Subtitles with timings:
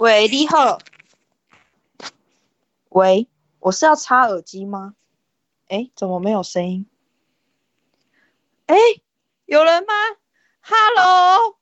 [0.00, 0.78] 喂，你好。
[2.88, 3.28] 喂，
[3.58, 4.94] 我是要插耳机吗？
[5.68, 6.86] 哎，怎么没有声音？
[8.64, 8.74] 哎，
[9.44, 9.92] 有人吗
[10.62, 11.58] ？Hello。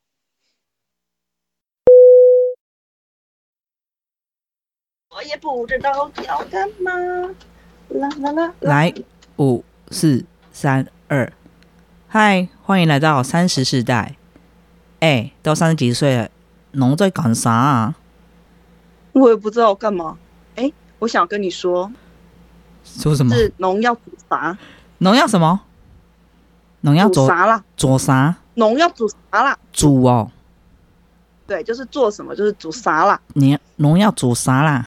[5.09, 6.93] 我也不知道要干嘛。
[7.89, 8.55] 啦啦啦。
[8.61, 8.95] 来，
[9.39, 11.33] 五四三二，
[12.07, 14.15] 嗨，欢迎来到三十世代。
[15.01, 16.31] 哎，都三十几岁了，
[16.71, 17.97] 侬在干啥啊？
[19.19, 20.17] 我也不知道干嘛。
[20.57, 21.91] 哎，我想跟你说，
[22.85, 23.35] 说什么？
[23.35, 24.57] 是农药煮啥？
[24.99, 25.61] 农药什么？
[26.81, 27.65] 农药煮啥啦？
[27.77, 28.37] 煮啥？
[28.55, 29.59] 农药煮啥啦？
[29.73, 30.31] 煮哦。
[31.47, 33.21] 对，就是做什么，就是煮啥啦？
[33.35, 34.85] 你农药煮啥啦？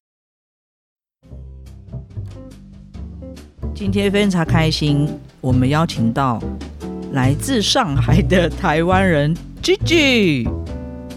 [3.74, 6.40] 今天非常开心，我们邀请到
[7.14, 10.48] 来自上海的台湾人 Gigi。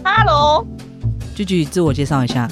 [0.03, 2.49] Hello，Gigi，自我介绍一下。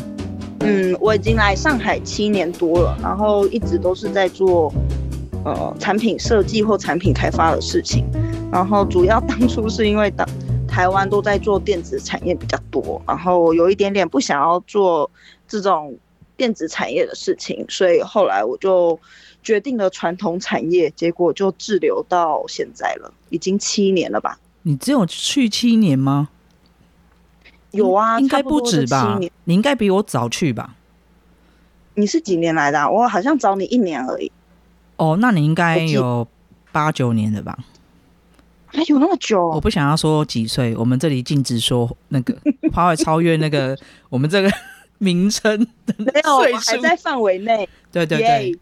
[0.64, 4.74] 嗯，我已经来上海七年多了，然后一直都是在做
[5.44, 8.06] 呃产品设计或产品开发的事情。
[8.52, 10.28] 然后主要当初是因为当
[10.68, 15.10] 台湾都在做电子产业比较多，然后有一点点不想要做
[15.48, 15.96] 这种
[16.38, 19.00] 电子产业的事情，所以后来我就。
[19.44, 24.40] 决定了传统产业，结果就滞留到现在了，已经七年了吧？
[24.62, 26.30] 你只有去七年吗？
[27.74, 29.20] 有啊，应该不止吧？
[29.44, 30.76] 你应该比我早去吧？
[31.96, 32.90] 你是几年来的？
[32.90, 34.32] 我好像找你一年而已。
[34.96, 36.28] 哦，那你应该有
[36.72, 37.58] 八九年的吧？
[38.68, 39.50] 还有那么久？
[39.50, 42.36] 我不想要说几岁，我们这里禁止说那个，
[42.74, 43.78] 怕会超越那个
[44.10, 44.52] 我们这个
[44.98, 47.70] 名称的没有，还在范围内。
[47.92, 48.60] 对对对。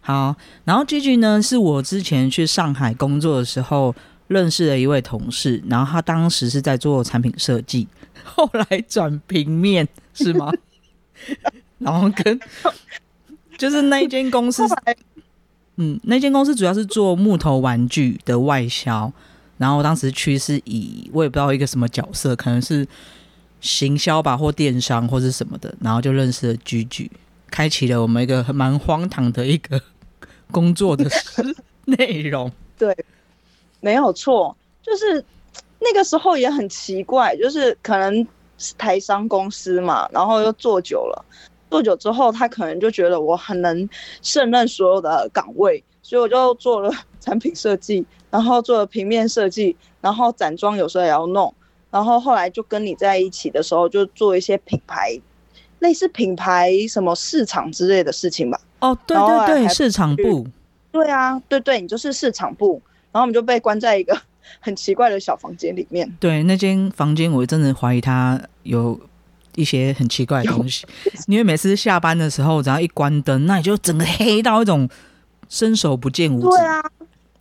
[0.00, 3.94] 好，然后 Gigi 呢，是我之前去上海工作的时候
[4.26, 7.86] 认识的一位同事，然后他当时是在做产品设计，
[8.28, 10.52] 后来转平面是吗？
[11.78, 12.38] 然后跟
[13.56, 14.62] 就是那一间公司，
[15.76, 19.12] 嗯，那间公司主要是做木头玩具的外销，
[19.56, 22.86] 然后当时去是以我也不知道一个什么角色，可能是
[23.60, 27.10] 行销吧，或电商或是什么的，然后就认识了居居
[27.50, 29.80] 开启了我们一个蛮荒唐的一个。
[30.50, 31.04] 工作的
[31.84, 32.96] 内容对，
[33.80, 35.22] 没有错，就是
[35.80, 38.26] 那个时候也很奇怪，就是可能
[38.76, 41.24] 台商公司嘛，然后又做久了，
[41.70, 43.88] 做久之后，他可能就觉得我很能
[44.20, 51.54] 胜任所有的岗位，所以我就做了产品设计，然后做了平面设计，然后展装有时候也要弄，
[51.90, 55.18] 然后后来就跟你在一起的时候，就做一些品牌，
[55.78, 58.60] 类似品牌什么市场之类的事情吧。
[58.80, 60.46] 哦，对对对，市场部，
[60.90, 64.16] 对啊，对对，你就是市场部，然后我们就被关在一个
[64.60, 66.08] 很奇怪的小房间里面。
[66.20, 68.98] 对，那间房间我真的怀疑它有
[69.54, 70.86] 一些很奇怪的东西，
[71.26, 74.88] 因为每次下班的时候，只要一关灯，那你就整个黑到一种
[75.48, 76.48] 伸手不见五指。
[76.48, 76.80] 对啊，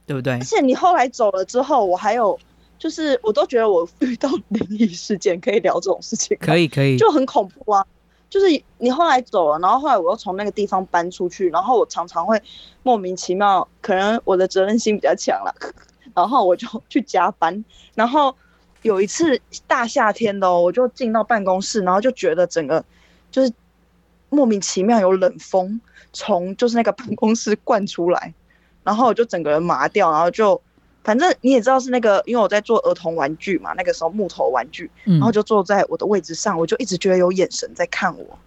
[0.06, 0.34] 对不对？
[0.34, 2.40] 而且你后来走了之后，我还有
[2.80, 7.86] 就是，我都觉得我遇到灵异事件可以聊这种事情，可以可以，就很恐怖啊。
[8.30, 12.38] 就是你后来走了，然后后来我又从那个地方搬出去，然后我常常会
[12.84, 15.56] 莫名其妙，可能我的责任心比较强了，
[16.18, 17.64] 然后我就去加班。
[17.96, 18.36] 然后
[18.82, 22.84] 有一次大夏天的，我就进到办公室，然后就觉得整个
[23.32, 23.54] 就是
[24.30, 25.80] 莫名其妙有冷风
[26.12, 28.34] 从就是那个办公室灌出来，
[28.84, 30.62] 然后我就整个人麻掉，然后就。
[31.04, 38.38] 反正你也知道是那个，因为我在做儿童玩具嘛，那个时候木头玩具，然后就坐在我的位置上，我就一直觉得有眼神在看我，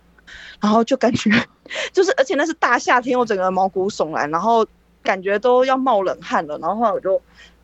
[0.61, 1.31] 然后就感觉
[1.91, 4.67] 就是，而且那是大夏天，我整个毛骨悚然，然后
[5.03, 7.19] 感觉都要冒冷汗了，然后后来我就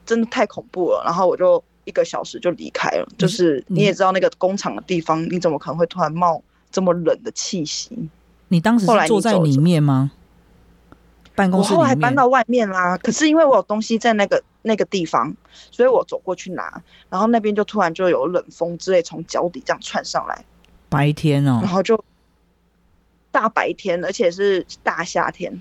[0.06, 3.06] 真的太恐怖了，然后我就一个小时就离开了。
[3.18, 8.08] 就是你也知道那个工厂的地方，你怎么可能会突然冒这么冷的气息？
[8.48, 10.12] 你当时是坐在里面吗？
[11.34, 15.36] 办公室我后来搬到外面啦，可是因为我有东西在那个那个地方，
[15.70, 20.44] 所以我走过去拿，然后那边就突然就有冷风之类从脚底这样窜上来。
[20.88, 22.02] 白天哦，然后就
[23.30, 25.60] 大白天，而且是大夏天。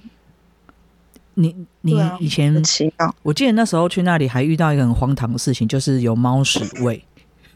[1.35, 7.05] 你你以前奇妙，我记得那时候去那里还遇到一个很荒唐的事情，就是有猫屎味。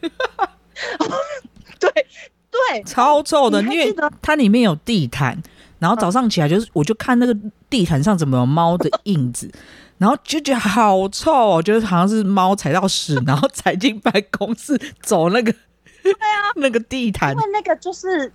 [1.78, 1.90] 对
[2.50, 5.42] 对，超臭的，因为它里面有地毯。
[5.78, 7.34] 然后早上起来就是，我就看那个
[7.70, 9.50] 地毯上怎么有猫的印子，
[9.96, 15.54] 然后就觉得好臭哦，就是好像是猫踩到屎，然后 踩进办公室走那个，
[16.02, 17.32] 对啊，那个地毯。
[17.32, 18.32] 因为那个就是，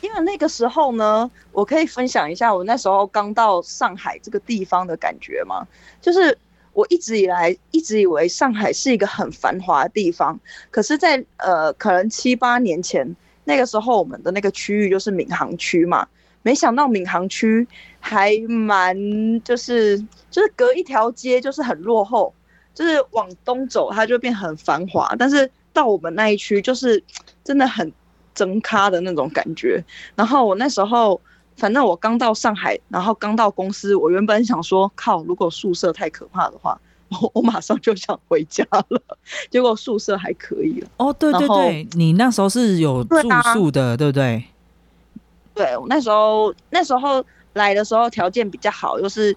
[0.00, 5.66] 因为那个时候呢，我可以分享一下我那时候刚到上海这个地方的感觉吗？
[6.00, 6.36] 就是
[6.72, 10.38] 我一直以来一直以为上海是一个很繁华的地方，
[10.70, 13.14] 可是，在呃可能七八年前。
[13.46, 16.08] 那个时候我们的那个区域就是闵行区嘛，
[16.40, 17.68] 没想到闵行区
[18.00, 18.96] 还蛮
[19.42, 19.98] 就是
[20.30, 22.32] 就是隔一条街就是很落后，
[22.72, 27.04] 就是往东走它就变很繁华，但是到我们那一区就是
[27.44, 27.92] 真的很
[28.34, 29.84] 真咖的那种感觉。
[30.14, 31.20] 然后我那时候
[31.58, 36.80] 反正我刚到上海，然后刚到公司，我原本想说靠，如果宿舍太可怕的话。
[37.20, 39.00] 我 我马上就想回家了，
[39.48, 40.88] 结果宿舍还可以了。
[40.96, 43.16] 哦，对对对，你那时候是有住
[43.52, 44.42] 宿的，对不对？
[45.54, 49.36] 对，我那时候那时候来的时候条件比较好，又是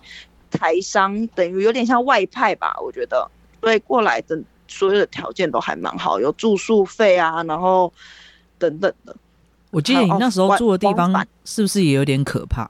[0.50, 3.30] 台商，等于有点像外派吧，我觉得。
[3.62, 7.92] 所以过来的所有的条件都还蛮好，有住宿费啊，然后
[8.58, 9.16] 等等的。
[9.72, 12.70] 我记得你那时候住的地方是不是也有点可怕？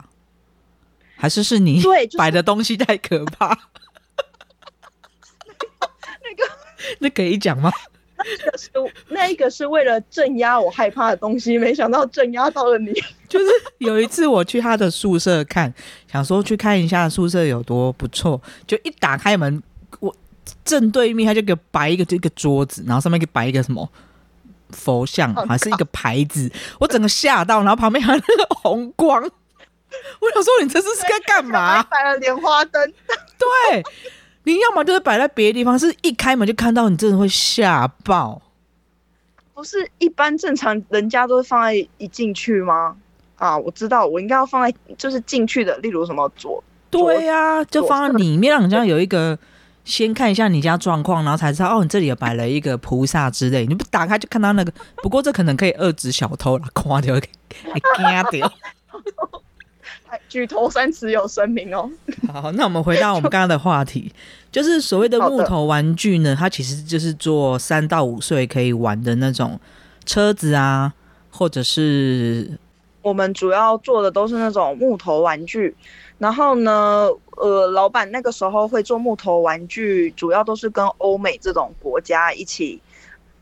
[1.15, 1.81] 还是是你
[2.17, 3.57] 摆的东西太可怕？
[6.99, 7.71] 那可以讲吗？
[8.17, 8.69] 那个是
[9.09, 12.91] 那一个是为了镇压我害怕的东西，没想到镇压到了你。
[13.29, 13.45] 就是
[13.77, 15.73] 有一次我去他的宿舍看，
[16.11, 19.61] 想说去看一下宿舍有多不错，就一打开门，
[19.99, 20.13] 我
[20.63, 23.89] 正对面他就给摆一个这个桌子，然后上面给摆一个什么
[24.69, 31.81] 佛像，还是一个牌子，我整个吓到，然后旁边还有那个红光， 我想说你这是是在干嘛？
[31.83, 32.93] 摆了莲花灯，
[33.37, 33.83] 对。
[34.43, 38.41] 你要么就是摆在别的地方，是一开门就看到，你真的会吓爆。
[39.53, 42.95] 不是一般正常人家都是放在一进去吗？
[43.35, 46.63] 啊，我知道，我应该要放在就是进去的，例如什么左。
[46.89, 49.37] 对呀，就放在里面，让人家有一个
[49.87, 53.65] 先看一下你家状况，然后才知道哦，你这里有摆了一个菩萨之类。
[53.65, 58.51] 你不打开就看到那个，不过这可能可以遏制小偷了，夸掉给惊掉。
[60.27, 61.89] 举头三尺有神明哦。
[62.27, 64.11] 好，那我们回到我们刚刚的话题，
[64.51, 69.57] 就是所谓的木头玩具呢，它其实就是做三到五岁可以玩的那种
[70.05, 70.93] 车子啊，
[71.29, 72.59] 或者是
[73.07, 75.73] 我们主要做的都是那种木头玩具。
[76.17, 82.81] 然后呢，呃，老板那个时候会做木头玩具，主要都是跟欧美这种国家一起，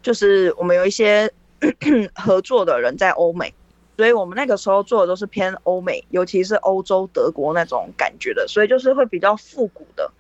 [0.04, 1.32] 就是我们有一些
[2.14, 3.52] 合作的人在欧美。
[3.98, 10.12] 所以我们那个时候做的都是偏欧美，尤其是欧洲德国那种感觉的，所以就是会比较复古的，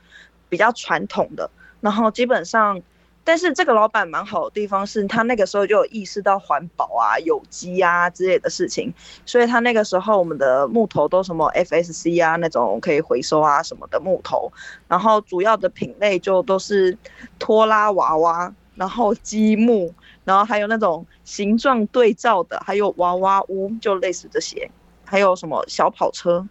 [0.50, 1.50] 比较传统的。
[1.81, 2.81] 然后基本上，
[3.25, 8.94] 但是这个老板蛮好的地方是他那个时候就有意识到环保啊、有机啊之类的事情，
[9.25, 14.50] 所以他那个时候我们的木头都什么 FSC 啊那种可以回收啊什么的木头，
[14.88, 16.98] 然后主要的品类就都是
[17.38, 19.94] 拖拉娃娃，然后积木。
[20.24, 24.68] 然后还有那种形状对照的，还有娃娃屋，就类似这些，
[25.04, 26.44] 还有什么小跑车，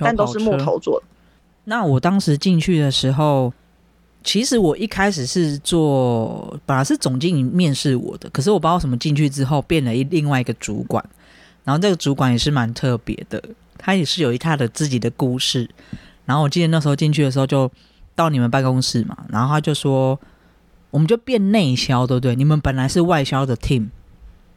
[0.00, 1.06] 但都是木头做的。
[1.64, 3.52] 那我当时进去的时候，
[4.22, 11.04] 其实我一开始是做，本来是总经理面试我的，可是我不知道什么进去之后变了一另外一个主管，
[11.64, 13.42] 然后这个主管也是蛮特别的，
[13.76, 15.68] 他也是有一他的自己的故事。
[16.24, 17.70] 然后我记得那时候进去的时候，就
[18.14, 20.18] 到你们办公室嘛，然后他就说。
[20.90, 22.34] 我们就变内销，对不对？
[22.34, 23.88] 你们本来是外销的 team，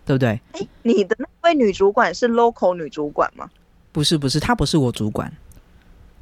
[0.05, 0.39] 对不对？
[0.53, 3.49] 哎，你的那位女主管是 local 女主管吗？
[3.91, 5.29] 不是，不是，她不是我主管，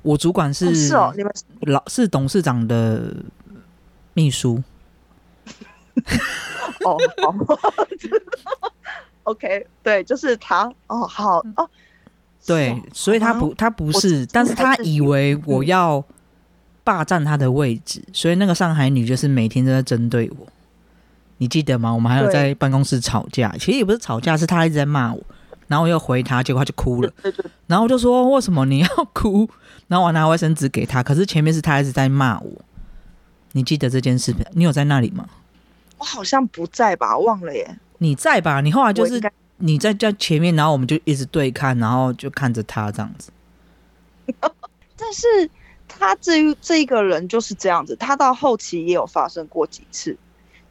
[0.01, 3.15] 我主管是是哦，你们老是董事长的
[4.13, 4.61] 秘书。
[6.85, 7.35] 哦，好
[9.23, 10.71] ，OK，对，就是他。
[10.87, 11.69] 哦，好哦，
[12.45, 16.03] 对，所以他不，他不是，但是他以为我要。
[16.81, 20.47] 霸占他的位置，所以那个上海女就是每天都在针对我，
[21.37, 21.93] 你记得吗？
[21.93, 25.23] 我们还有在办公室吵架，其实也不是吵架，是他一直在骂我，
[25.69, 27.09] 然后我又回他，结果他就哭了，
[27.67, 29.49] 然后我就说为什么你要哭？
[29.87, 32.51] 然后我拿卫生纸给他，可是前面是他一直在骂我，
[33.53, 34.35] 你记得这件事？
[34.51, 35.25] 你有在那里吗？
[35.97, 37.77] 我好像不在吧，忘了耶。
[37.99, 38.59] 你在吧？
[38.59, 39.21] 你后来就是
[39.57, 43.31] 你在在前面，然后我们就一直对看，然后就看着他这样子，
[44.97, 45.49] 但是。
[45.91, 50.15] 他至于这一个人就是这样子，他到后期也有发生过几次，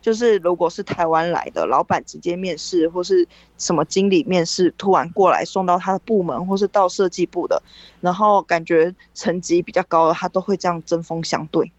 [0.08, 7.62] 就是如果是台湾来的老板直接面试，或是什么经理面试，突然过来送到他的部门，或是到设计部的，
[8.00, 11.70] 然后感觉层级比较高的，他都会这样针锋相对，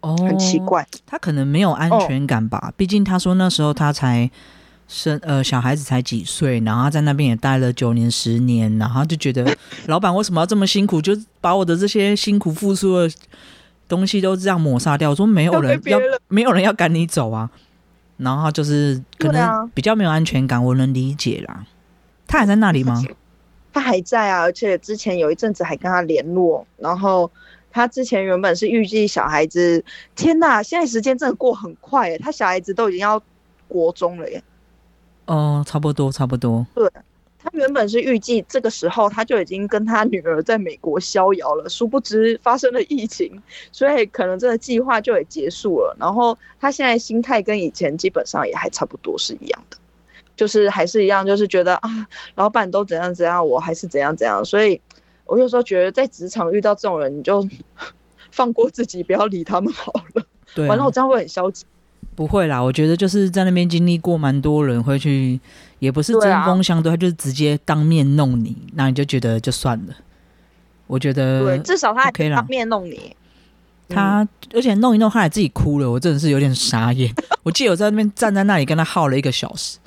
[0.00, 4.28] 哦，很奇怪，他可能没有安全感吧，毕竟他说那时候他才。
[4.88, 9.44] 生呃，小孩子才几岁，然后在那边也待了九年十年，然后就觉得
[9.88, 13.12] 老板为什么要这么辛苦，就把我的这些辛苦付出的
[13.88, 15.10] 东西都这样抹杀掉。
[15.10, 17.50] 我说没有人要，没有人要赶你走啊。
[18.16, 21.66] 然后就是可能比较没有安全感，我能理解啦。
[22.26, 23.02] 他还在那里吗？
[23.72, 26.66] 他还在啊，而且之前有一阵子还跟他联络。
[26.78, 27.30] 然后
[27.70, 33.22] 他之前原本是预计小孩子，天哪，现在时间真的过很快耶，他小孩子都已经要
[33.68, 34.42] 国中了耶。
[35.26, 36.66] 哦，差不多，差不多。
[37.46, 45.96] 他原本是预计这个时候他就已经跟他女儿在美国逍遥了，殊不知发生了疫情，所以可能这个计划就也结束了。
[45.96, 49.76] 然后他现在心态跟以前基本上也还差不多是一样的，
[50.34, 51.88] 就是还是一样，就是觉得啊，
[52.34, 54.44] 老板都怎样怎样，我还是怎样怎样。
[54.44, 54.80] 所以
[55.24, 57.48] 我有时候觉得在职场遇到这种人，你就
[58.32, 60.26] 放过自己，不要理他们好了。
[60.52, 61.64] 对啊、完了，我这样会很消极。
[62.16, 65.38] 不会啦，我觉得就是在那边经历过蛮多人会去，
[65.78, 69.94] 也不是针锋相对，他就是直接当面弄你，那你就觉得就算了。
[70.86, 73.14] 我觉得对，至少他还 OK 啦当面弄你。
[73.88, 77.12] 他，而且弄一弄，他还自己哭了，我真的是有点傻眼。
[77.44, 79.78] 我记得我在那边站在那里跟他耗了一个小时，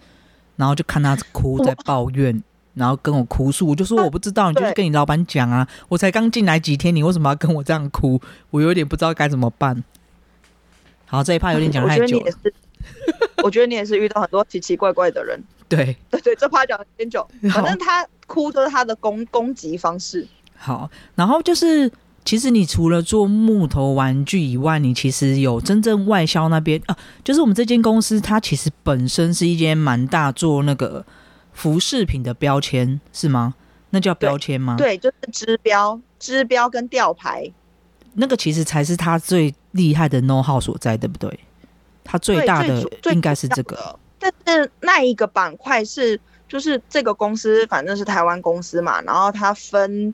[0.56, 2.42] 然后就看他哭在抱怨，
[2.76, 8.22] 然后跟我哭诉，我就说我不知道，你就是跟你老板讲啊，我才刚进来几天，你为什么要跟我这样哭？
[8.52, 9.84] 我有点不知道该怎么办。
[11.06, 12.54] 好，这一趴有点讲太久了，觉得你也是，
[13.44, 15.42] 我觉得你也是遇到很多奇奇怪怪的人。
[15.70, 15.96] 对。
[16.10, 20.28] 对 对，这趴讲有点久，反正他哭就是他的攻攻击方式。
[20.58, 21.90] 好，然后就是，
[22.26, 31.06] 其实你除了做木头玩具以外，你其实有真正外销那边啊，就是我们这间公司，它其实本身是一间蛮大做那个
[31.54, 33.54] 服饰品的标签，是吗？
[33.92, 37.52] 那叫标签吗？，对，就是支标、支标跟吊牌。
[38.14, 41.40] 那个其实才是它最厉害的 know how 所在，对不对？
[42.04, 43.99] 它最大的应该是这个。
[44.20, 50.14] 但是那一个板块是，就是这个公司反正是台湾公司嘛，然后它分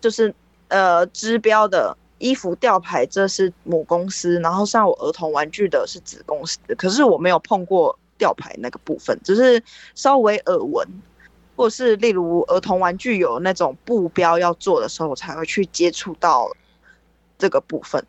[0.00, 0.34] 就是
[0.68, 9.62] 呃支标的衣服吊牌，这是母公司，然后像我儿童玩具的是子公司，可是我没有碰过吊牌那个部分，只是
[9.94, 10.86] 稍微耳闻。
[11.56, 16.48] 或是例如儿童玩具有那种布标要做的时候，我才会去接触到
[17.36, 18.00] 这个部分，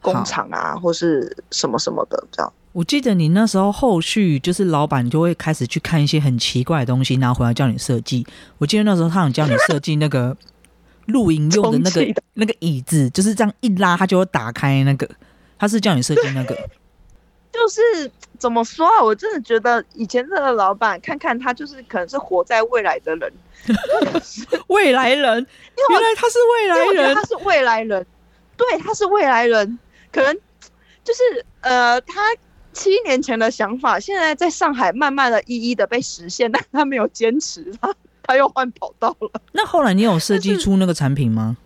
[0.00, 2.52] 工厂啊或是什么什么的这样。
[2.72, 8.24] 我记得你那时候后续就是老板就会开始去看一些很奇怪的东西，然后回来叫你设计。
[8.58, 10.36] 我记得那时候他想叫你设计那个
[11.06, 15.08] 露营用的那个的那个椅子，就是这样一拉它就会打开那个。
[15.58, 16.54] 他是叫你设计那个，
[17.52, 19.02] 就是怎么说啊？
[19.02, 23.30] 我真的觉得以前这个老板，看看他就是可能是活在未来的人，
[24.68, 28.06] 未来人，原来他是未来人得他是未来人，
[28.56, 29.78] 对，他是未来人，
[30.10, 30.34] 可能
[31.04, 32.22] 就是呃，他
[32.72, 39.30] 七年前的想法，现在在上海慢慢的一一的被实现，但他没有坚持，他他又换跑道了。
[39.52, 41.56] 那后来你有设计出那个产品吗？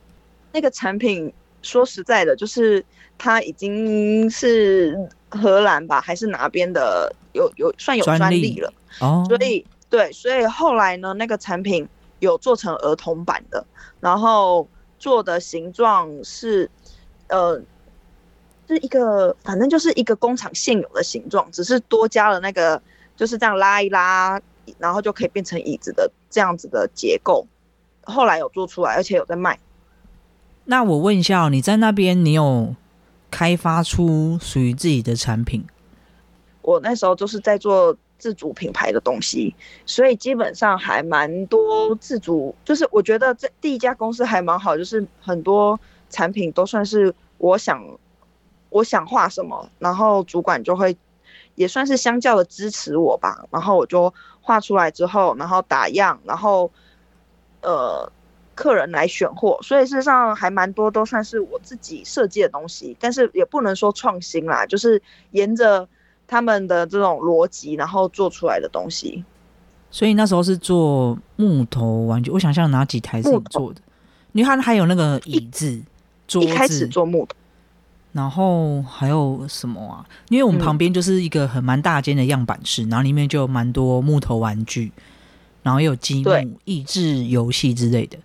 [0.52, 1.32] 那个产品
[1.62, 2.84] 说实在的，就是
[3.18, 4.96] 它已经是
[5.28, 8.72] 荷兰吧，还是哪边的有有算有专利了。
[9.00, 11.86] 哦，所以对，所以后来呢，那个产品
[12.20, 13.66] 有做成儿童版的，
[14.00, 14.66] 然后
[14.98, 16.70] 做的形状是，
[17.28, 17.60] 呃，
[18.68, 22.80] 是一个反正就是一个工厂现有的形状，只是多加了那个
[23.16, 24.40] 就是这样拉一拉，
[24.78, 27.46] 然后就可以变成椅子的这样子的结构。
[28.02, 29.58] 后来有做出来，而且有在卖。
[30.66, 32.74] 那我问一下哦，你在那边你有
[33.30, 35.64] 开发出属于自己的产品？
[36.62, 39.54] 我那时候就是在做自主品牌的东西，
[39.84, 45.78] 所以基本上还蛮多自主，就是我觉得这第一家公司还蛮好，就是很多
[46.08, 47.82] 产品都算是我想
[48.74, 50.96] 我想画什么，然后主管就会
[51.54, 56.68] 也算是相较的支持我吧，然后我就画出来之后，然后打样，然后
[57.62, 58.10] 呃
[58.56, 65.00] 客人来选货，所以事实上还蛮多都算是我自己设计的东西，但是也不能说创新啦，就是
[65.30, 65.88] 沿着
[66.26, 69.24] 他们的这种逻辑，然后做出来的东西。
[69.92, 73.80] 所以那时候是做木头玩具，我想象哪几台是你做的？
[74.32, 75.80] 你看还有那个椅子、
[76.26, 77.36] 桌一开始子，做木头，
[78.14, 80.06] 然后还有什么啊？
[80.28, 84.92] 因为我们嗯旁边就是一个很蛮大间的样板室，然后里面就有蛮多木头玩具，
[85.64, 88.16] 然后也有积木、益智游戏之类的。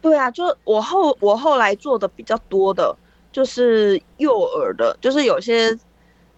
[0.00, 2.96] 对啊，就我后我后来做的比较多的，
[3.30, 5.78] 就是幼儿的，就是有些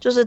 [0.01, 0.27] 就是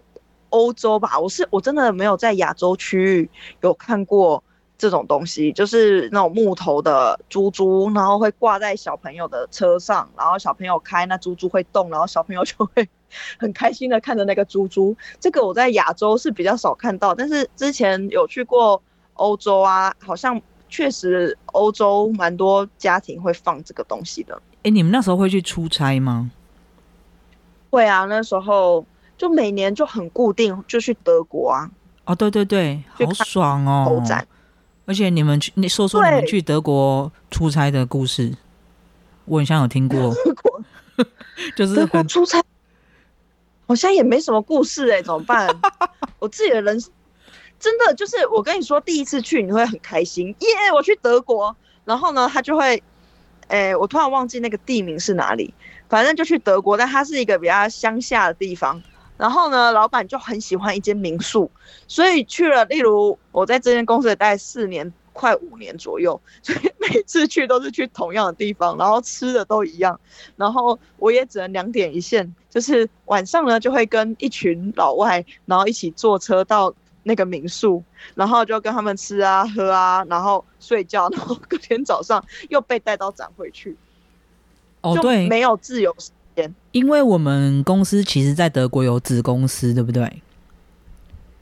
[0.50, 4.42] 欧洲吧，我是我真的没有在亚洲区域有看过
[4.84, 12.90] 这种东西，就是那种木头的猪猪，然后会挂在小朋友的车上，然后小朋友开，那猪猪会动，然后小朋友就会
[13.38, 14.94] 很开心的看着那个猪猪。
[15.22, 24.42] 这个我在亚洲是比较少看到，但是之前有去过欧洲啊，好像确实欧洲蛮多家庭会放这个东西的。
[24.63, 26.30] 哎，你们那时候会去出差吗？
[27.70, 28.86] 会啊，那时候
[29.18, 31.72] 就每年就很固定，就去德国啊，
[32.04, 34.04] 哦，对对对，好爽哦！
[34.86, 38.36] 而且你们去，你说说你们去德国出差的故事，
[39.25, 40.62] 我很像有听过，德国
[41.56, 42.44] 就是德国出差，
[43.66, 45.48] 好像也没什么故事哎、怎么办？
[46.20, 46.92] 我自己的人，自
[47.60, 50.48] 真的就是我跟你说，第一次去你会很开心，耶！
[50.74, 52.84] 我去德国，然后呢，他就会，
[53.48, 55.54] 诶，我突然忘记那个地名是哪里，
[55.88, 58.82] 反正就去德国，但它是一个比较乡下的地方。
[59.17, 61.50] 然后呢，老板就很喜欢一间民宿，
[61.88, 62.65] 所以去了。
[62.65, 70.00] 例如我在这间公司待四年，快五年左右， 所以每次去都是去同样的地方，然后吃的都一样。
[70.36, 77.84] 然后我也只能两点一线，就是晚上呢就会跟一群老外，然后一起坐车到那个民宿，
[78.15, 83.77] 然后就跟他们吃啊喝啊，然后睡觉，然后隔天早上又被带到展会去。
[84.82, 85.96] 哦，对，没有自由。
[86.72, 90.22] 因为我们公司其实，在德国有子公司，对不对？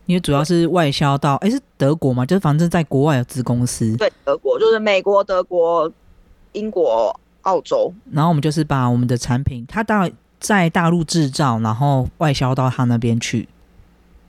[0.06, 2.26] 因为主要是外销到，哎，是德国嘛？
[2.26, 3.96] 就是反正在国外有子公司。
[3.96, 5.90] 对，德国就是美国、德国、
[6.52, 7.94] 英国、澳洲。
[8.12, 13.48] 然后我们就是把我们的产品，它大在大陆制造，然后外销到他那边去，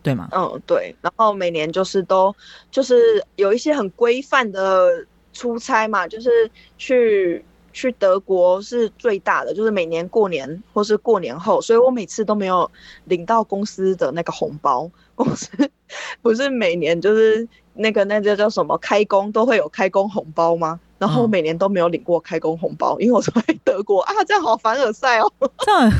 [0.02, 0.28] 对吗？
[0.30, 0.94] 嗯，对。
[1.00, 2.32] 然后每年就是都
[2.70, 7.44] 就是有一些很规范的出差嘛，就是去。
[7.72, 12.70] 去德国是最大的，就是每年过年或是过年后，所以我每次都没有
[13.04, 14.90] 领到公司的那个红包。
[15.14, 15.48] 公司
[16.20, 20.80] 不是每年就是那个那个叫什么开工都会有开工红包吗？
[20.98, 23.32] 然后每年都没有领过开工红包，因为我在
[23.64, 25.32] 德国啊，这样好凡尔赛哦。
[25.64, 25.92] 这样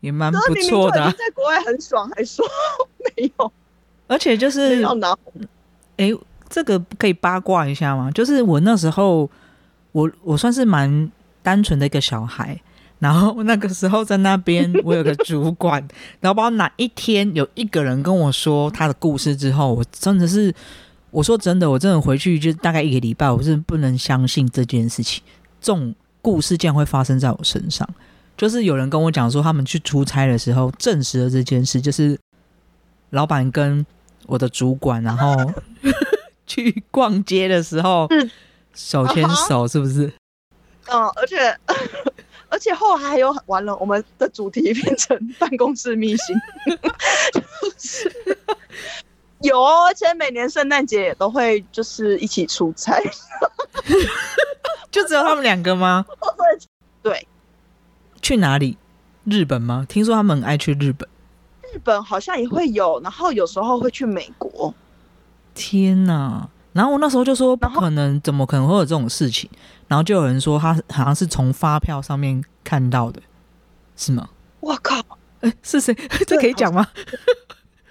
[0.00, 2.44] 也蛮不错的，在国外很爽，还说
[3.16, 3.52] 没有，
[4.06, 5.16] 而且就是要拿。
[5.96, 6.12] 哎，
[6.48, 8.10] 这个可以八卦一下吗？
[8.10, 9.28] 就是我那时候。
[9.96, 11.10] 我我算是蛮
[11.42, 12.60] 单纯的一个小孩，
[12.98, 15.80] 然后那个时候在那边， 我有个主管，
[16.20, 20.54] 然后不知道哪一天有一个人跟我说他的故事之后，我真的是
[21.10, 25.22] 我说真的，我真的回去就大概一个礼拜，我是不能相信这件事情，
[25.62, 27.88] 这种故事竟然会发生在我身上。
[28.36, 32.18] 就是有人跟我讲说，他们去出差的时候证实了这件事，就是
[33.08, 33.86] 老板跟
[34.26, 35.34] 我的主管，然后
[36.46, 38.06] 去逛街的时候。
[38.76, 40.12] 手牵手是不是？
[40.86, 41.58] 嗯，而且
[42.48, 46.36] 而且后来还有完了，我们的主题变成办公室秘辛，
[47.34, 47.42] 就
[47.76, 48.38] 是
[49.40, 53.02] 有，而且每年圣诞节也都会就是一起出差，
[54.92, 56.06] 就只有他们两个吗？
[57.02, 57.26] 对，
[58.22, 58.78] 去哪里？
[59.24, 59.84] 日本吗？
[59.88, 61.08] 听说他们很爱去日本。
[61.72, 64.72] 日本好像也会有，然后有时候会去美国。
[65.52, 66.48] 天哪！
[66.76, 69.48] 然后我那时候就说不可能，怎么可能会有这种事情？
[69.88, 73.22] 然后就有人说他好像是从发票上面看到的，
[73.96, 74.28] 是吗？
[74.60, 75.02] 我靠！
[75.40, 75.94] 哎，是谁？
[76.26, 76.86] 这可以讲吗？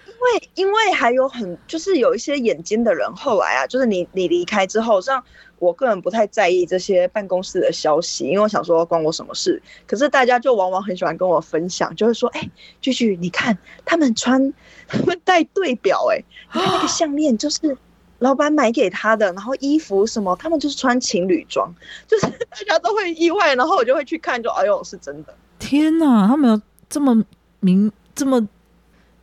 [0.05, 5.23] 因为因为还有很就是有一些眼尖的人，后来啊，就是你你离开之后，像
[5.57, 9.59] 我个人不太在意这些办公室的消息，因为我想说关我什么事。
[9.87, 12.49] 可是大家就往往很喜欢跟我分享，就会说：“哎，
[12.81, 14.53] 句句，你看他们穿，
[14.87, 17.75] 他们戴对表，哎，你看那个 项链就是。”
[18.19, 21.73] 老板买给他的，然后衣服什么，他们就是穿情侣装，
[22.07, 25.33] 就是大家都会意外，然后我就会去看，就哎呦，是真的！
[25.59, 27.23] 天哪，他们有这么
[27.59, 28.47] 明这么，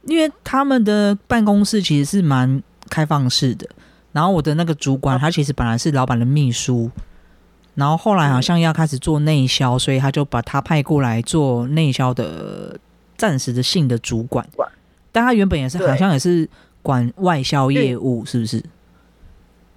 [0.05, 3.67] 因为他们的办公室其实是蛮开放式的。
[4.13, 6.91] 然后我的那个主管，他其实本来是老板的秘书，
[7.75, 12.79] 然后后来好像要开始做内销，所以他就把他派过来做内销的
[13.17, 14.47] 暂时的性的主管。
[15.11, 16.47] 但他原本也是好像也是
[16.83, 18.63] 管外销业务，是不是？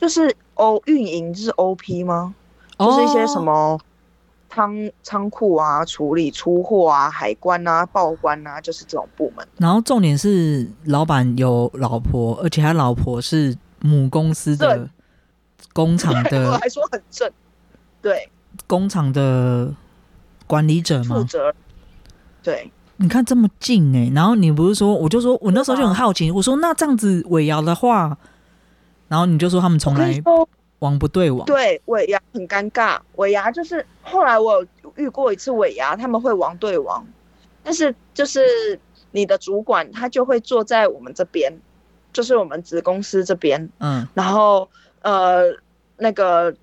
[0.05, 2.35] 就是 O 运营就是 OP 吗？
[2.77, 3.79] 就是一些什么
[4.51, 9.43] 仓仓库啊、处理出货啊、海关啊、报关啊，就是这种部门。
[9.57, 14.87] 然后重点是老板有老婆，而且他老婆是母公司的
[15.73, 17.27] 工厂的，我还说很正。
[17.99, 18.29] 对，
[18.67, 19.73] 工厂的
[20.45, 21.15] 管理者吗？
[21.15, 21.51] 负责。
[22.43, 28.15] 对，你看这么近哎，然后你不是说，我就说我那时候就很好奇，我说那这样子尾摇的话。
[29.07, 30.21] 然后你就说他们从来
[30.79, 32.99] 王不对王，对尾牙很尴尬。
[33.15, 37.05] 尾牙就是后来我有遇过一次尾牙，他们会王对王，
[37.63, 38.79] 但是就是
[39.11, 41.53] 你的主管他就会坐在我们这边，
[42.11, 44.69] 就是我们子公司这边，嗯，然后
[45.01, 45.43] 呃
[45.97, 46.53] 那个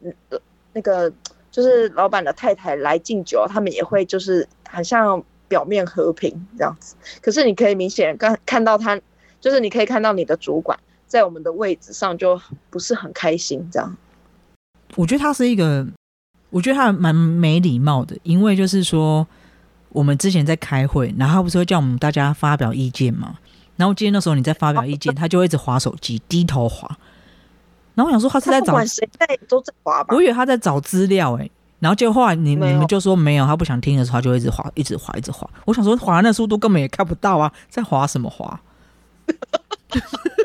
[0.72, 1.10] 那个
[1.50, 9.00] 就是老板的太太来敬酒，他们也会就是很像表面和平这样子，可是你可以明显看看到他，
[9.40, 10.78] 就是你可以看到你的主管。
[11.12, 13.94] 在我们的位置上就不是很开心，这样。
[14.96, 15.86] 我觉得他是一个，
[16.48, 19.26] 我觉得他蛮没礼貌的，因为就是说，
[19.90, 23.36] 我们之前在开会，然后他不是会叫我们大家发表意见嘛？
[23.76, 26.88] 然后今天那时候你在发表意见， 他就会一直划手机，低头划。
[27.94, 30.16] 然后我想说他是在找谁在都在划吧？
[30.16, 35.46] 我以为他在找资料哎，然后结果后来你你们就说没有，他不想听的时候，他就一直划，一直划，一直划。
[35.66, 38.58] 我想说滑那速度根本也看不到啊，在划什么划？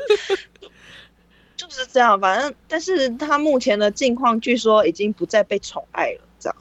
[1.78, 6.56] 就是这样，反正但是他目前的境况据说已经不再被宠爱了，这样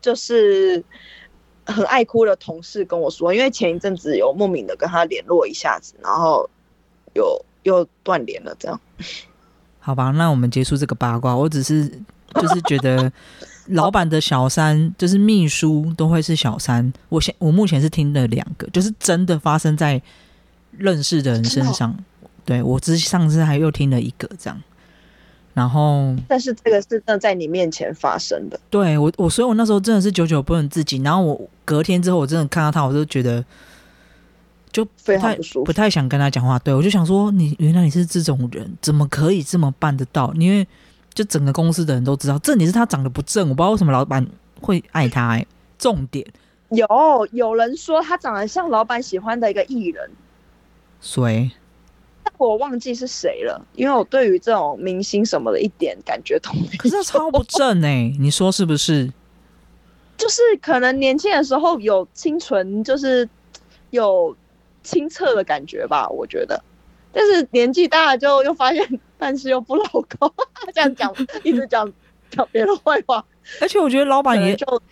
[0.00, 0.82] 就是
[1.66, 6.48] 很爱哭的同事跟我说，因为前一阵子有莫名的跟他联络一下子，然后
[7.12, 8.80] 有又断联了，这样。
[9.78, 11.36] 好吧，那我们结束这个八卦。
[11.36, 11.86] 我只是
[12.40, 13.12] 就是觉得
[13.68, 16.90] 老板的小三就是秘书都会是小三。
[17.10, 20.00] 我现我目前是听了两个，就是真的发生在
[20.78, 21.94] 认识的人身上。
[22.46, 24.62] 对我之上次还又听了一个这样，
[25.52, 28.58] 然后但是这个是真的在你面前发生的。
[28.70, 30.96] 对我我所以我那时候真的是久久不能自己。
[31.02, 33.44] 然后我隔天之后我真的看到他，我就觉得
[34.70, 36.58] 就非常太不太想跟他讲话。
[36.60, 40.32] 对我就想说，你原来你是这种人，怎么可以这么办得到？
[40.34, 40.66] 因为
[41.12, 44.26] 就整个公司的人都知道，这里是他长得不正，我不知道为什么老板
[44.60, 45.46] 会爱他、欸。
[45.78, 46.26] 重点，
[46.70, 46.86] 有
[47.32, 50.10] 有人说他长得像老板喜欢的一个艺人，
[51.00, 51.50] 谁？
[52.26, 56.66] 但我忘记是谁了，因为我对于这种明星什么的一点感觉都没有。
[56.76, 59.12] 可是他超不正哎、你说是不是？
[60.18, 63.28] 就是可能年轻的时候有清纯，就是
[63.90, 64.36] 有
[64.82, 66.60] 清澈的感觉吧，我觉得。
[67.12, 69.84] 但是年纪大了就又发现但是又不老
[70.18, 70.32] 高，
[70.74, 71.90] 这样讲一直讲
[72.30, 73.24] 讲别人坏话，
[73.60, 74.82] 而且我觉得老板也，可就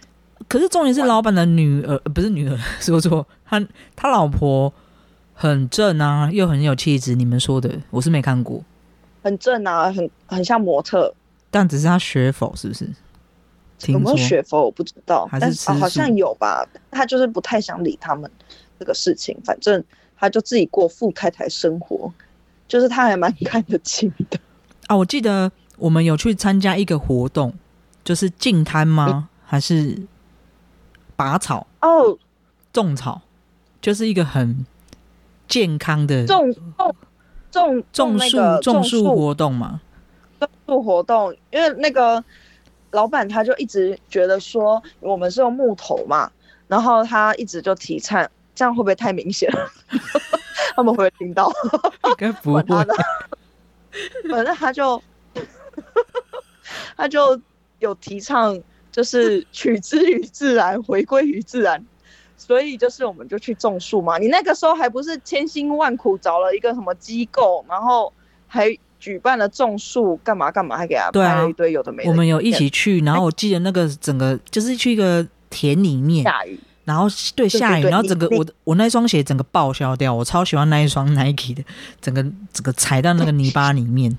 [0.47, 3.67] 可是重点是老板的女儿，呃不是女儿， 说错，他
[3.97, 4.73] 他老婆
[5.35, 7.15] 很正啊，又很有气质。
[7.15, 8.63] 你们说的，我是没看过，
[9.23, 11.13] 很正啊，很很像模特。
[11.51, 12.89] 但只是他学否是不是？
[13.89, 16.67] 有没有学否我不知道，是但是、啊好像有吧。
[16.91, 18.31] 他就是不太想理他们
[18.79, 19.83] 这个事情，反正
[20.17, 22.11] 他就自己过富太太生活，
[22.67, 24.39] 就是他还蛮看得清的。
[24.87, 27.53] 啊，我记得我们有去参加一个活动，
[28.05, 29.29] 就是净滩吗？
[29.45, 30.01] 还是
[31.17, 32.17] 拔草、哦，
[32.73, 33.21] 种草？
[33.83, 34.65] 就是一个很
[35.55, 36.65] 健康的种种
[37.53, 39.81] 种种树那个种树树活动嘛。
[40.41, 42.25] 种树活动，因为那个
[42.91, 46.29] 老板他就一直觉得说我们是用木头嘛，
[46.67, 49.71] 然后他一直就提倡，这样会不会太明显了？
[50.75, 51.49] 他们会听到？
[52.03, 52.63] 应该不会。
[52.65, 52.87] 的，
[54.29, 55.01] 反正他就
[56.99, 57.41] 他就
[57.79, 61.87] 有提倡，就是取之于自然，回归于自然。
[62.47, 64.19] 所以就是我们就去种树嘛。
[64.19, 68.13] 你那个时候还不是千辛万苦找了一个什么机构，然后
[68.47, 72.11] 还举办了种树，干嘛干嘛，还给他拍了一堆有的没的。
[72.11, 81.65] 我们有一起去，然后我记得那个整个就是去一个田里面，下雨，然后对下雨，对然后整个我的我那双鞋整个报销掉，我超喜欢那一双 Nike 的，
[82.01, 84.17] 整个整个踩到那个泥巴里面，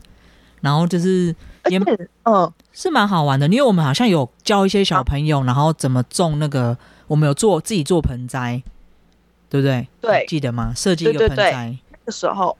[0.62, 1.36] 然后就是
[1.70, 1.80] 也
[2.24, 8.62] 嗯，是蛮好玩的，因为我们好像有教一些小朋友，然后怎么种那个，我们有做自己做盆栽，
[9.50, 9.88] 对不对？
[10.02, 10.74] 对记得吗？
[10.76, 12.58] 设计一个对对对盆栽，那个时候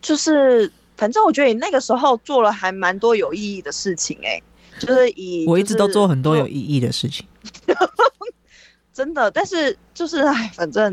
[0.00, 4.42] 就是，反正我觉得你那个时候做了还蛮多有意义的事情、欸，
[4.78, 7.26] 就是以我一直都做很多有意意义的事情。
[8.92, 10.92] 真的，但是就是哎，反正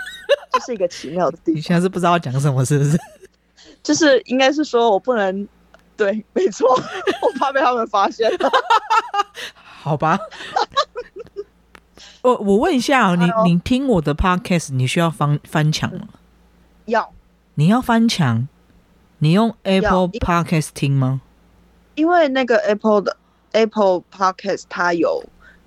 [0.52, 2.98] 就是一个奇妙的地方，你现在是不知道讲什么，是不是？
[3.82, 5.46] 就是应该是说我不能，
[5.94, 6.66] 对，没错，
[7.20, 8.30] 我怕被他们发现。
[9.54, 10.18] 好吧。
[12.24, 16.08] 我我问一下、哦，你你听我的 podcast，你需要翻翻墙吗？
[16.86, 17.12] 要，
[17.56, 18.48] 你要翻墙，
[19.18, 21.20] 你用 Apple Podcast 听吗？
[21.96, 23.14] 因为那个 Apple 的
[23.52, 25.22] Apple Podcast 它有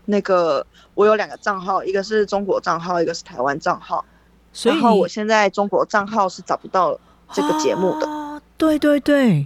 [0.06, 0.66] 那个，
[0.96, 4.04] 我有两个账号，一个是中国账号，一个是台湾账号。
[4.52, 7.00] 所以你然后我现在中国账号是找不到
[7.32, 8.08] 这个节目的。
[8.08, 9.46] 哦对对对，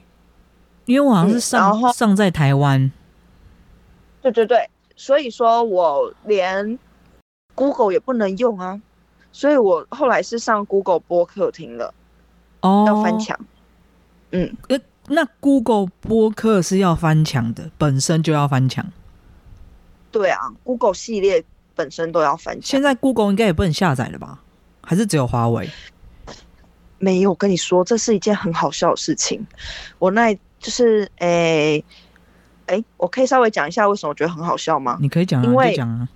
[0.85, 2.89] 因为我好像是嗯上、上在台湾，
[4.21, 6.79] 对对对，所以说我连
[7.61, 8.81] Google 也不能用啊，
[9.31, 11.93] 所以我后来是上 Google 播客听了，
[12.61, 13.39] 哦，要翻墙。
[14.31, 18.83] 嗯，呃，那 Google 播客是要翻墙的，本身就要翻墙。
[20.11, 21.43] 对啊，Google 系列
[21.75, 22.81] 本身都要翻墙现。
[22.81, 24.39] 在 Google 应该也不能下载了吧？
[24.81, 25.69] 还是只有华为？
[26.97, 29.45] 没有，我跟你说，这是一件很好笑的事情。
[29.99, 31.85] 我那就是诶
[32.65, 34.97] 诶，我可以稍微讲一下为什么我觉得很好笑吗？
[34.99, 36.09] 你可以讲因为就讲啊。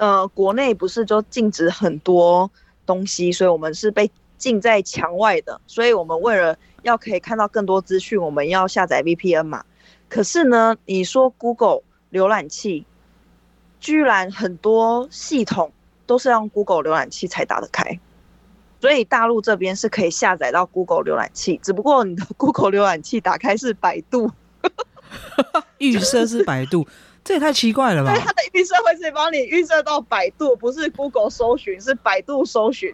[0.00, 2.50] 呃，国内不是就禁止很多
[2.86, 5.60] 东西，所以我们是被禁在墙外的。
[5.66, 9.62] 所以我们为了要可以看到更多资讯，我们要下载 VPN 嘛。
[10.08, 12.86] 可是呢，你说 Google 浏览器，
[13.78, 15.70] 居然很多系统
[16.06, 18.00] 都是用 Google 浏览器才打得开。
[18.80, 24.32] 所以大陆这边是可以下载到 Google 浏览器，只不过你的 Google 浏览器打开是百度，
[25.76, 26.86] 预设是百度，
[27.30, 28.20] 这也太奇怪了吧对，？
[28.20, 32.92] 它的预设会是帮你预设到百度，不是 Google 搜寻，是百度搜寻。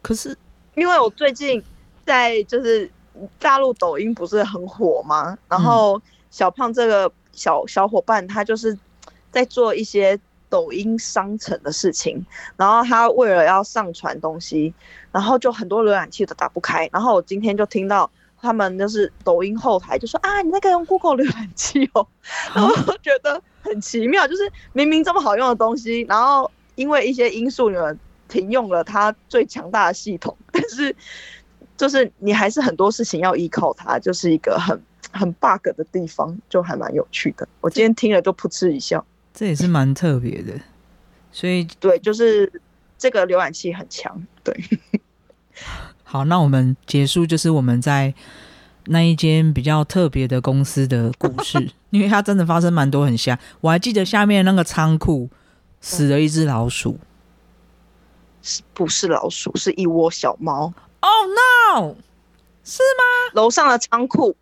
[0.00, 0.34] 可是
[0.74, 1.62] 因为我最近
[2.06, 2.90] 在就是
[3.38, 5.36] 大陆抖音不是很火吗？
[5.50, 8.78] 然后小胖这个小小伙伴，他就是
[9.30, 12.24] 在做一些抖音商城的事情，
[12.56, 14.72] 然后他为了要上传东西，
[15.12, 16.88] 然后就很多浏览器都打不开。
[16.90, 22.06] 然后我今天就听到他们就是抖音后台就说啊，你那个用 Google 浏览器哦，
[22.54, 27.98] 然后我觉得很奇妙，就是明明这么好用的东西，然后因为一些因素你们
[28.28, 30.94] 停用了它最强大的系统，但是。
[31.76, 34.78] 就是你还是很多事情要依靠它，就是一个很
[35.12, 37.48] 很 bug 的地方，就还蛮有趣的。
[37.62, 40.52] 我今天听了就噗嗤一笑，这也是蛮特别的。
[41.32, 42.52] 所以对，就是
[42.98, 44.22] 这个浏览器很强。
[44.44, 44.54] 对，
[46.10, 48.12] 好，那我们结束就是我们在
[48.86, 53.38] 那一间比较特别的公司的故事， 因为它真的发生蛮多很瞎。
[53.60, 55.30] 我还记得下面那个仓库
[55.80, 56.98] 死了一只老鼠，
[58.42, 59.56] 是不是老鼠？
[59.56, 60.74] 是一窝小猫。
[60.98, 61.94] Oh no！
[62.64, 63.34] 是吗？
[63.34, 64.34] 楼上的仓库，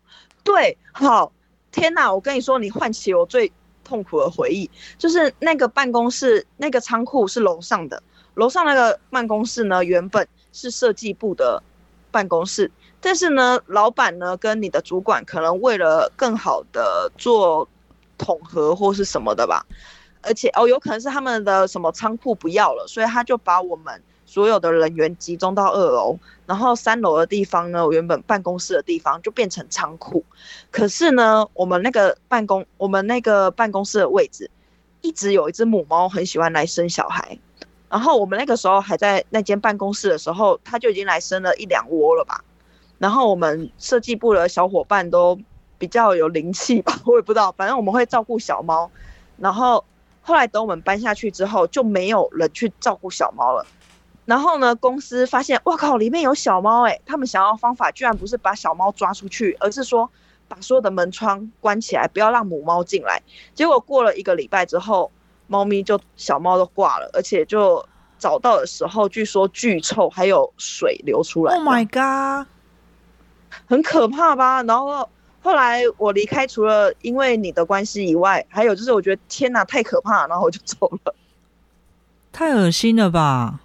[0.43, 1.31] 对，好，
[1.71, 2.11] 天哪！
[2.11, 3.51] 我跟你说，你唤起我最
[3.83, 8.01] 痛苦的回忆，就是那个办公室，那个仓库是楼上的，
[8.33, 11.61] 楼上那个办公室呢，原本是设计部的
[12.11, 17.67] 办公室，但是呢，老板呢跟你的主管可能为了更好的做
[18.17, 19.65] 统合或是什么的吧，
[20.21, 24.01] 而且哦，有可能是他们的什么仓库不要了，所以他就把我们。
[24.31, 30.23] 所有的人员集中到二楼，然后三楼的地方呢，原本办公室的地方就变成仓库。
[30.69, 34.47] 可是呢，我们那个办公，我们那个办公室的位置，
[35.01, 37.39] 一直有一只母猫很喜欢来生小孩。
[37.89, 42.43] 然后我们那个时候还在那间办公室的时候，它就已经来生了一两窝了吧。
[42.97, 45.39] 然后我们设计部的小伙伴都
[45.77, 48.89] 比较有灵气吧，我也不知道，反正我们会照顾小猫。
[49.37, 49.83] 然后
[50.21, 53.65] 后来等我们搬下去之后，就没有人去照顾小猫了。
[54.25, 54.75] 然后呢？
[54.75, 57.01] 公司发现，哇靠，里面有小猫哎！
[57.03, 60.07] 他们想要方法，居然不是把小猫抓出去，而是说
[60.47, 63.23] 把所有的门窗关起来，不要让母猫进来。
[63.55, 65.11] 结果过了一个礼拜之后，
[65.49, 67.85] 猫咪就小猫都挂了，而且就
[68.17, 71.55] 找到的时候，据说巨臭，还有水流出来。
[71.55, 72.47] Oh my god，
[73.67, 74.63] 很可怕吧？
[74.63, 75.09] 然后
[75.41, 81.13] 后来我离开，除了因为你的关系以外，还有就是我觉得天哪，太可怕，然后我就走了。
[82.31, 83.59] 太恶心了吧！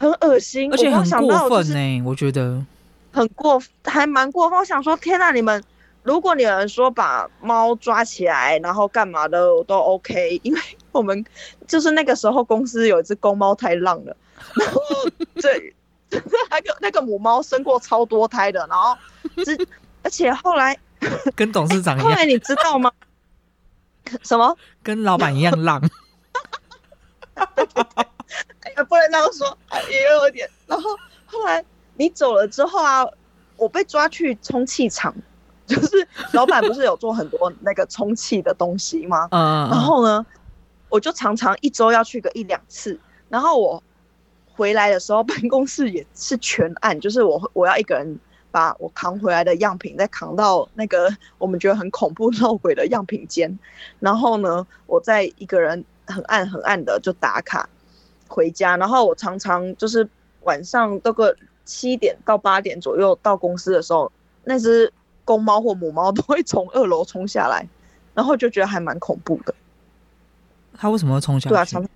[0.00, 2.02] 很恶心，而且很过分呢。
[2.04, 2.64] 我觉得
[3.12, 4.58] 很过，还蛮过分。
[4.58, 5.62] 我想说，天呐，你们
[6.02, 10.60] 如果你有人说把猫抓起来，然后干嘛的都 OK，因为
[10.92, 11.24] 我们
[11.66, 14.16] 就是那个时候公司有一只公猫太浪了，
[14.54, 14.80] 然后
[15.36, 15.74] 这，
[16.50, 18.96] 那个那个母猫生过超多胎的，然后
[19.44, 19.68] 之
[20.02, 20.76] 而且后来
[21.36, 22.90] 跟董事长一样，后来你知道吗？
[24.22, 24.56] 什么？
[24.82, 25.80] 跟老板一样浪。
[28.88, 29.58] 不能这样说，
[29.90, 30.48] 也有点。
[30.66, 30.90] 然后
[31.26, 31.62] 后来
[31.96, 33.06] 你走了之后啊，
[33.56, 35.14] 我被抓去充气场，
[35.66, 39.28] 就是老板不是有做很多那个充气的东西吗？
[39.30, 39.68] 嗯。
[39.68, 40.24] 然后呢，
[40.88, 42.98] 我就常常一周要去个一两次。
[43.28, 43.82] 然后我
[44.46, 48.18] 回来的时候， 办公室也是全暗，就是我我要一个人
[48.50, 53.58] 把我扛回来的样品再扛到那个我们觉得很恐怖 闹鬼的样品间。
[54.00, 57.68] 然后呢，我再一个人很暗很暗的就打卡。
[58.30, 60.06] 回家，然后我常常就是
[60.42, 64.12] 晚上都个七点到八点左右到公司的时候，
[64.44, 64.92] 那只
[65.24, 67.66] 公猫或母猫都会从二楼冲下来，
[68.12, 69.54] 然后就觉得还蛮恐怖的。
[70.78, 71.48] 它为什么会冲下去？
[71.50, 71.86] 对啊，常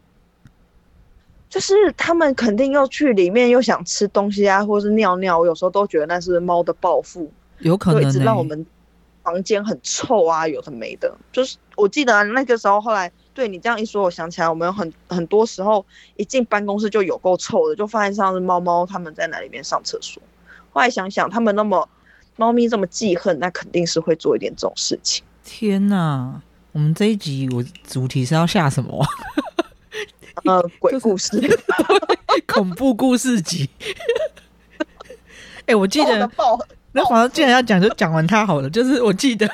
[1.49, 5.39] 就是他们肯定又去里面又想吃东西啊，或者是尿尿。
[5.39, 8.67] 我有时候都觉得那是猫的报复，有可能一直让我们
[9.23, 11.17] 房间很臭啊，有的没的。
[11.31, 13.11] 就是我记得那个时候后来。
[13.35, 15.83] 对你这样一说，我想起来，我们很很多时候
[16.17, 20.23] 一进办公室就有够臭的，就发现像是猫猫他们在那里面上厕所。
[20.71, 21.89] 后来想想，他们那么
[22.37, 25.25] 猫咪这么记恨，那肯定是会做一点这种事情。
[25.43, 29.05] 天哪，我们这一集我主题是要下什么？
[30.45, 31.39] 呃，鬼故事，
[32.49, 33.69] 恐怖故事集。
[35.67, 36.31] 哎，我记得
[36.93, 38.69] 那好像既然要讲，就讲完它好了。
[38.69, 39.49] 就是我记得，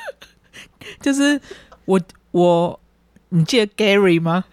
[1.01, 1.39] 就是
[1.85, 1.99] 我
[2.31, 2.79] 我。
[3.31, 4.43] 你记得 Gary 吗？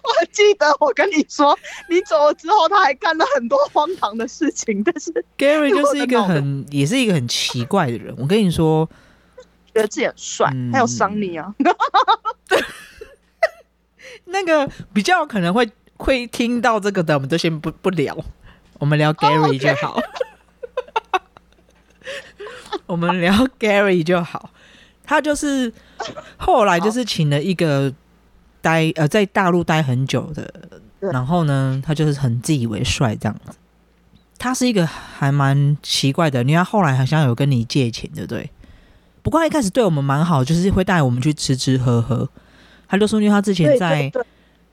[0.00, 1.58] 我记得，我跟你说，
[1.90, 4.80] 你走了之后，他还干了很多荒唐的事情。
[4.84, 8.14] 但是 Gary 就是一个很，也是一个很奇怪的人。
[8.16, 8.88] 我跟你说，
[9.74, 11.54] 觉得自己很帅，还有桑尼啊。
[12.48, 12.62] 对
[14.26, 18.16] 那个比较可能会会听到这个的，我们就先不不聊，
[18.78, 20.00] 我们聊 Gary 就好。
[22.86, 24.50] 我们聊 Gary 就好。
[25.06, 25.72] 他就是
[26.36, 27.92] 后来就是请了一个
[28.62, 33.52] 待呃在大陆待很久的，然后呢，他就是很自以为帅这样子。
[34.38, 38.50] 他是一个还蛮奇怪的，因为他后来好像有跟你借钱，对不对？
[39.24, 42.28] 不过他一开始对我们蛮好，就是会带我们去吃吃喝喝。
[42.86, 44.12] 他就说，因为他之前在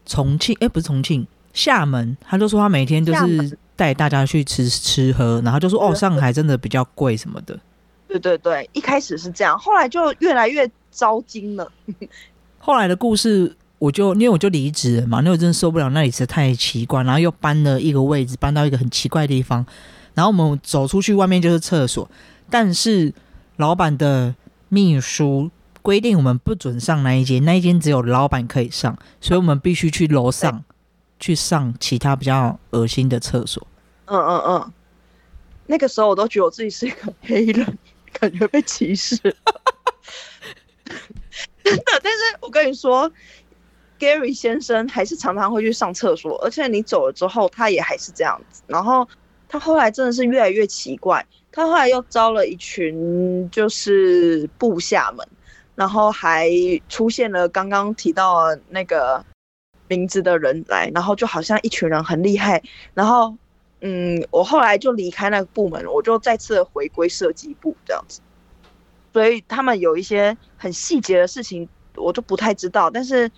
[0.05, 7.57] 重庆，哎、不是重庆，厦门，他就说他每天就是带大家去吃吃喝，然后就说哦，上海真的比较贵什么的。
[8.09, 11.71] 对对对，一开始是这样，后来就越来越糟心了。
[12.59, 19.65] 后来的故事，我就因为我就离职了嘛，因为我真的受不了那里实在太奇怪，然后又搬了一个位置，搬到一个很奇怪的地方，
[20.13, 22.07] 然后我们走出去外面就是厕所，
[22.49, 23.13] 但是
[23.55, 24.35] 老板的
[24.73, 30.63] 秘书规定我们不准上那一间，那一间只有老板可以上，所以我们必须去楼上
[31.19, 33.67] 去上其他比较恶心的厕所。
[34.05, 34.71] 嗯嗯嗯，
[35.65, 37.77] 那个时候我都觉得我自己是一个黑人，
[38.13, 39.17] 感觉被歧视。
[41.63, 43.12] 真的，但是我跟你说
[43.99, 48.62] ，Gary 先生还是常常会去上厕所，而且你走了之后，他也还是这样子。
[48.67, 49.05] 然后
[49.49, 55.27] 他后来真的是越来越奇怪，他后来又招了一群就是部下们，
[55.75, 56.49] 然后还
[56.87, 59.23] 出现了刚刚提到那个
[59.87, 63.35] 名字的人来，然后就好像一群人很厉害，然后
[63.81, 68.21] 嗯，我后来就离开那个部门，我就再次回归设计部这样子。
[69.11, 72.89] 所以他们有一些很细节的事情，我就不太知道。
[72.89, 73.29] 但是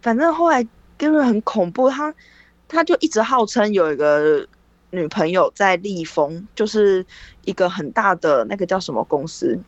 [0.00, 0.66] 反正后来
[0.98, 2.14] Gary 很恐怖，他
[2.66, 4.46] 他就一直号称有一个
[4.92, 7.04] 女朋友在立丰，就是
[7.44, 9.58] 一个很大的那个叫什么公司，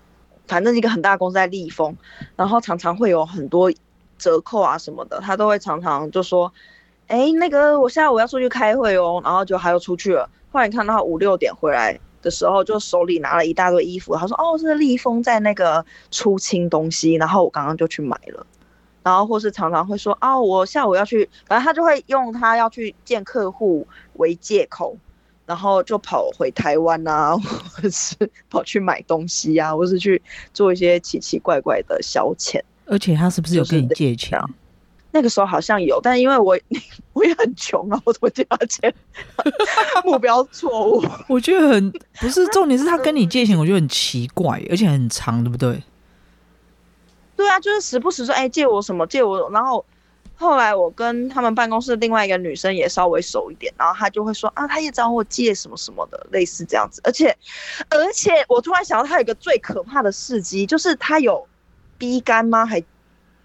[0.46, 1.96] 反正一个很大的公司在立丰，
[2.36, 3.72] 然后常常会有很多
[4.16, 6.52] 折扣啊什么的，他都会常常就说。
[7.06, 10.26] 哎，那个我下午要出去开会哦，然后就还要出去了。
[10.50, 14.16] 后来看到他五六点回来的时候，就手里拿了一大堆衣服。
[14.16, 18.46] 他说：“哦，是立丰在那个出清东西，然后我刚刚就去买了。”
[19.04, 24.96] 然后或是常常会说：“哦，我下午要去。”反正他就会用他要去见客户为借口，
[25.46, 28.16] 然后就跑回台湾啊， 或者是
[28.48, 30.20] 跑去买东西啊，或是去
[30.52, 32.60] 做一些奇奇怪怪的消遣。
[32.86, 34.38] 而且他是不是有跟你借钱？
[35.10, 36.58] 那个时候好像有，但因为我
[37.14, 38.92] 我也很穷啊，我怎么借他钱？
[40.04, 41.04] 目标错误。
[41.28, 45.82] 我觉得很不是重点是他跟你借钱，我觉得很奇怪，而且很长，对不对？
[47.36, 49.48] 对啊，就是时不时说，哎、借我什么，借我。
[49.50, 49.84] 然后
[50.36, 57.00] 后来我跟他们办公室另外一个女生也稍微熟一点，然后她就会说啊，她也找我借什么什么的，类似这样子。
[57.04, 57.36] 而且
[57.88, 61.46] 而且我突然想到，她有一个最可怕的事迹，就是她有
[61.96, 62.66] 逼干吗？
[62.66, 62.82] 还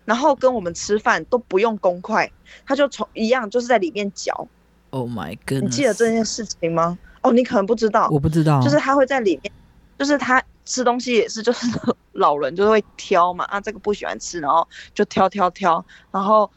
[0.05, 2.31] 然后跟我们吃饭都不用公筷，
[2.65, 4.47] 她就从一样就是在里面嚼。
[4.89, 5.61] Oh my god！
[5.61, 6.97] 你记得这件事情吗？
[7.21, 9.53] 哦，你可能不知道，我不知道，就是她会在里面，
[9.99, 11.67] 就是她吃东西也是，就是
[12.13, 16.49] 老人就是会挑嘛，啊，这个不喜欢吃，然后就挑挑挑，然后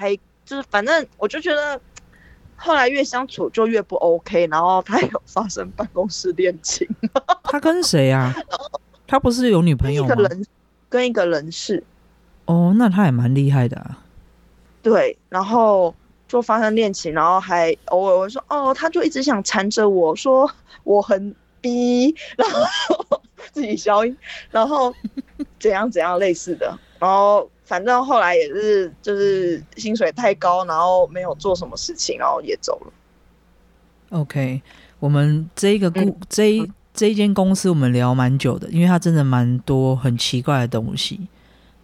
[0.00, 1.78] 还就是反正我就觉得
[2.56, 6.88] 后来越相处就越不 OK，然后他有发生办公室恋情，
[7.44, 8.34] 他跟谁啊？
[9.06, 10.14] 他不是有女朋跟一友吗？
[10.14, 10.46] 个人
[10.88, 11.84] 跟一个人事，
[12.46, 13.98] 哦，那他也蛮厉害的啊。
[14.82, 15.94] 对，然后
[16.26, 20.50] 就发生恋情，然后还偶尔我说哦，他就一直想缠着我说
[20.84, 23.20] 我很逼，然后
[23.52, 24.16] 自己消音，
[24.50, 24.94] 然后
[25.58, 32.92] 怎样怎样类似的，然后反正后来也是就是薪水太高，然后没有做什么事情，然后也走了。
[34.18, 34.60] OK，
[34.98, 41.28] 我们这一个故、嗯这一这一间公司我们聊蛮久的，因为它真的蛮多很奇怪的东西。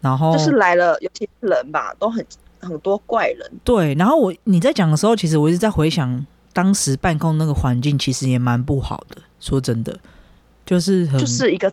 [0.01, 2.27] 然后就是来了，尤其是人吧，都很
[2.59, 3.49] 很多怪人。
[3.62, 9.18] 对，然后我你在讲的时候，其实我一直在回想当时办公那个环境，其实也蛮不好的。
[9.38, 9.96] 说真的，
[10.64, 11.72] 就是很就是一个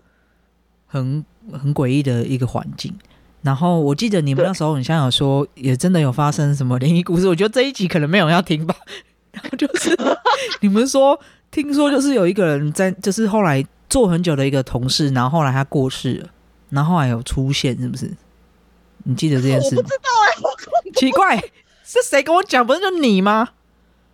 [0.86, 2.96] 很很诡异的一个环境。
[3.44, 7.28] 然后我记得你们那时候，你像有说，也真的有发生什么灵异故事。
[7.28, 8.76] 我觉得这一集可能没有人要听吧。
[9.34, 9.96] 然后就是
[10.62, 11.20] 你们说，
[11.52, 16.30] 听说就是有一个人在，就是后来做很久的一个同事，然后后来他过世了，
[16.70, 18.12] 然后后来有出现，是不是？
[19.04, 19.96] 你记得这件事吗我不知？
[19.96, 21.38] 道哎、我奇怪，
[21.84, 22.66] 是谁跟我讲？
[22.66, 23.50] 不是就你吗？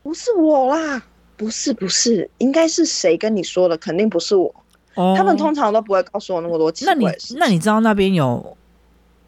[0.01, 1.03] 不是我啦，
[1.37, 3.77] 不是不是，应该是谁跟你说的？
[3.77, 4.55] 肯定不是我。
[4.95, 7.37] 哦，他们通常都不会告诉我那么多奇那你怪的事情。
[7.39, 8.57] 那你知道那边有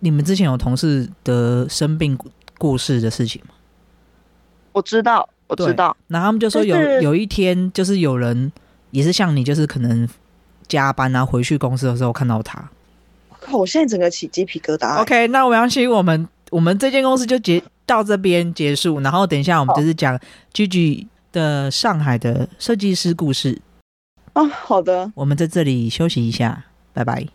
[0.02, 2.18] 你们之前有同事的生病
[2.58, 3.54] 过世的事情吗？
[4.74, 8.52] 我知道，我知道，然后他们就说有有一天，就是有人
[8.92, 10.08] 也是像你，就是可能
[10.68, 12.70] 加班啊，回去公司的时候看到他。
[13.40, 15.02] 靠我现在整个起鸡皮疙瘩、欸。
[15.02, 20.20] OK，那我相信我们我们这间公司就结到这边结束，然后等一下我们就是讲
[20.54, 23.60] Gigi 的上海的设计师故事。
[24.34, 25.12] 啊，好的。
[25.16, 27.28] 我们在这里休息一下，拜拜。